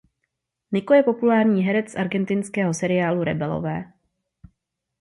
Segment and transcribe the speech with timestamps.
[0.71, 3.93] Nico je populární herec z argentinského seriálu "Rebelové".